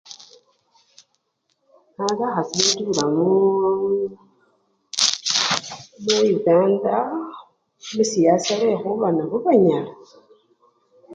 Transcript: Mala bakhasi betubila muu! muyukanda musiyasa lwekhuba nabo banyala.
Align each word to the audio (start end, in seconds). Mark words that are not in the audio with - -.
Mala 1.95 2.13
bakhasi 2.19 2.53
betubila 2.57 3.03
muu! 3.13 4.09
muyukanda 6.03 6.93
musiyasa 7.95 8.51
lwekhuba 8.59 9.07
nabo 9.13 9.35
banyala. 9.45 9.93